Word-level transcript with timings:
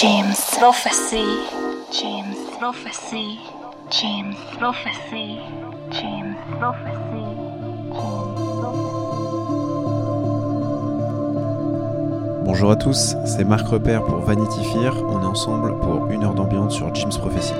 James 0.00 0.36
Prophecy. 0.60 1.24
James 1.90 2.36
Prophecy. 2.60 3.40
James 3.90 4.36
Prophecy. 4.56 5.40
James 5.90 6.36
Prophecy. 6.60 7.24
Bonjour 12.44 12.70
à 12.70 12.76
tous, 12.76 13.16
c'est 13.24 13.42
Marc 13.42 13.66
Repère 13.66 14.04
pour 14.04 14.18
Vanity 14.18 14.62
Fair. 14.72 14.94
On 15.02 15.20
est 15.20 15.26
ensemble 15.26 15.76
pour 15.80 16.06
une 16.06 16.22
heure 16.22 16.34
d'ambiance 16.34 16.76
sur 16.76 16.94
James 16.94 17.10
Prophecy. 17.18 17.54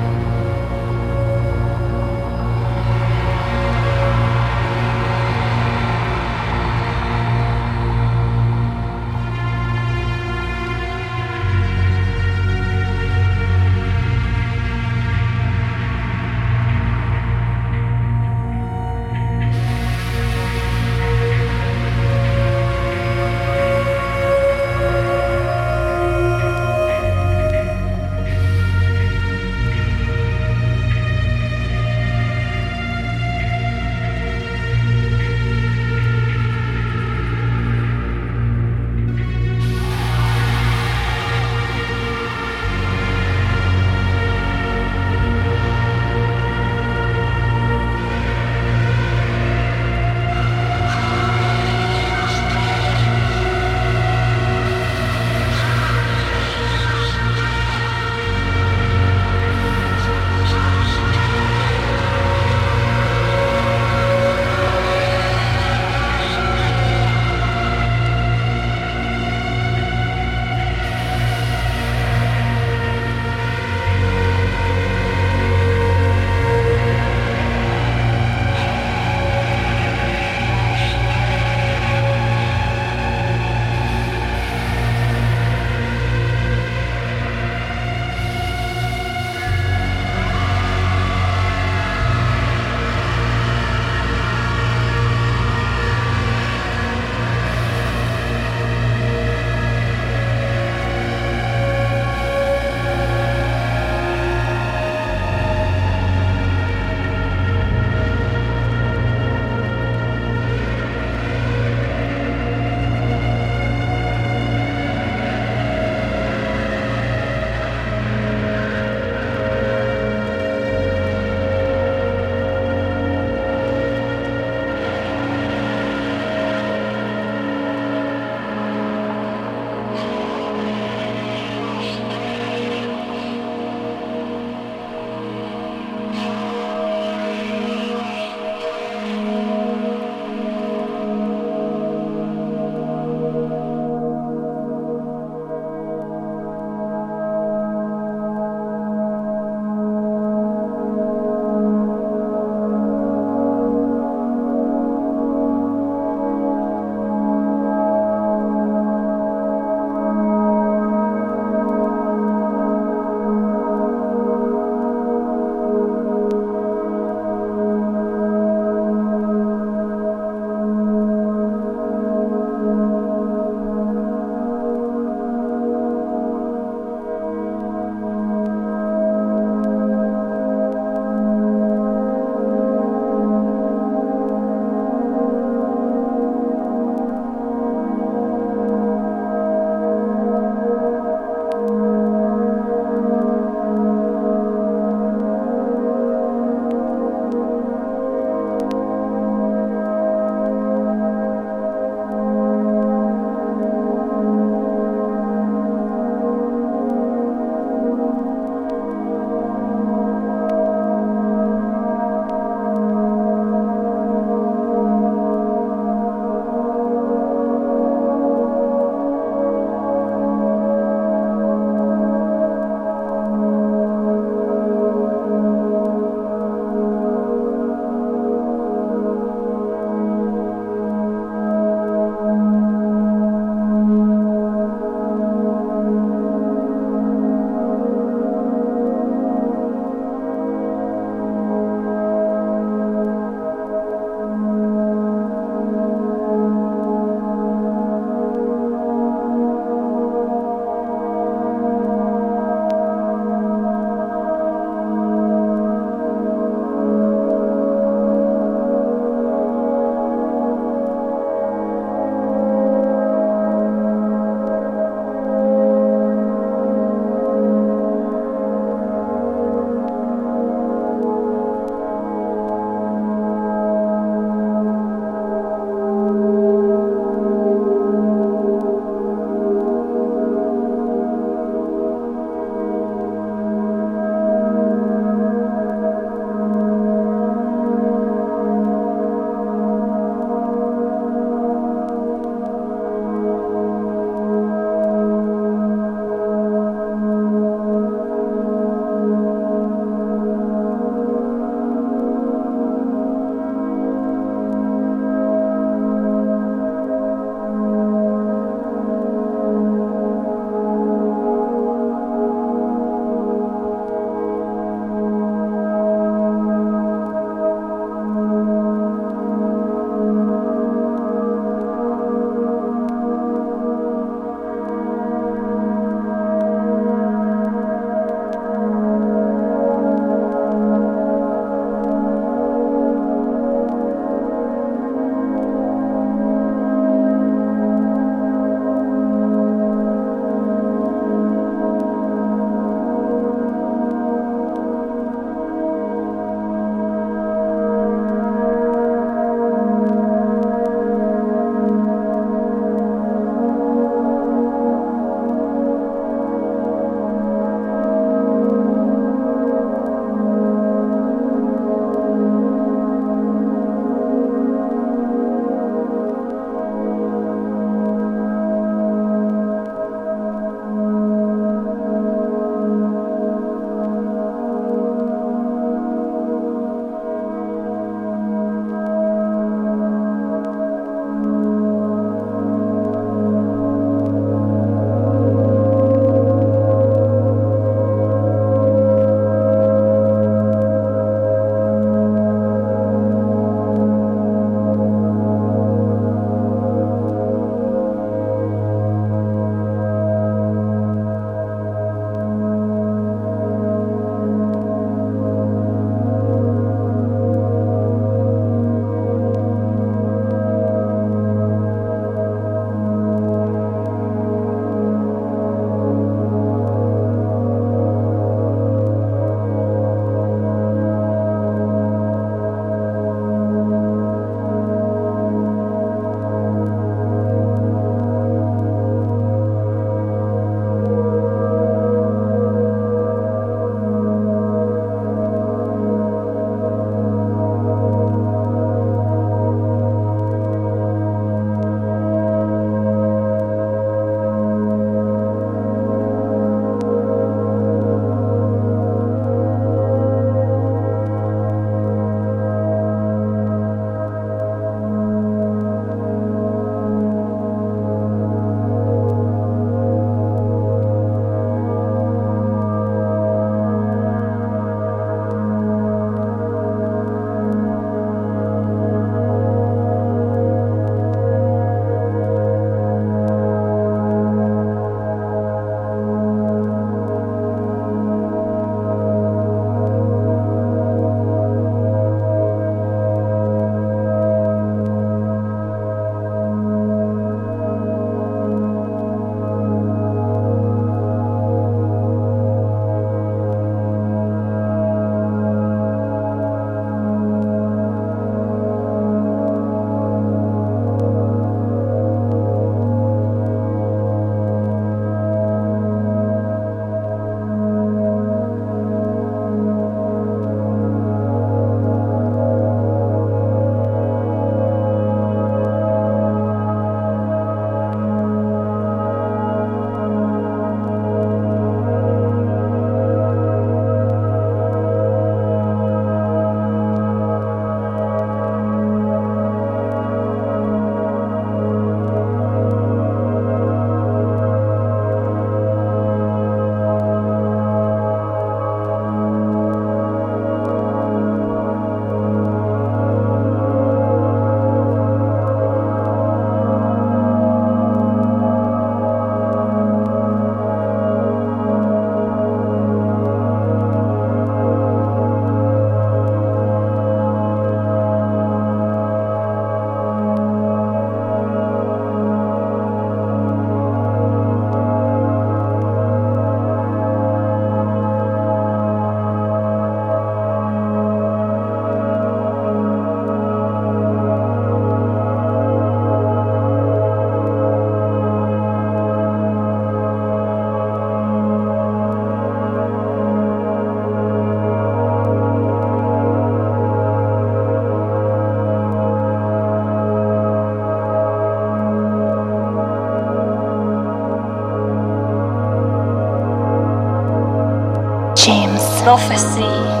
James 598.43 598.81
Prophecy. 599.03 600.00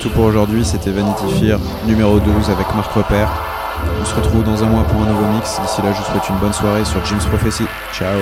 tout 0.00 0.10
pour 0.10 0.24
aujourd'hui. 0.24 0.64
C'était 0.64 0.90
Vanity 0.90 1.24
Fair 1.40 1.58
numéro 1.86 2.18
12 2.18 2.50
avec 2.50 2.74
Marc 2.74 2.92
Repère. 2.92 3.30
On 4.00 4.04
se 4.04 4.14
retrouve 4.14 4.44
dans 4.44 4.62
un 4.62 4.66
mois 4.66 4.84
pour 4.84 5.02
un 5.02 5.06
nouveau 5.06 5.26
mix. 5.34 5.60
D'ici 5.60 5.82
là, 5.82 5.92
je 5.92 5.98
vous 5.98 6.04
souhaite 6.04 6.28
une 6.28 6.38
bonne 6.38 6.52
soirée 6.52 6.84
sur 6.84 7.04
Jim's 7.04 7.26
Prophecy. 7.26 7.64
Ciao. 7.92 8.18